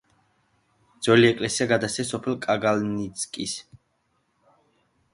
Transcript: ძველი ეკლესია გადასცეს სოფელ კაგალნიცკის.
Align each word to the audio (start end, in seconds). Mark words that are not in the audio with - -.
ძველი 1.07 1.29
ეკლესია 1.33 1.69
გადასცეს 1.73 2.11
სოფელ 2.15 2.39
კაგალნიცკის. 2.49 3.57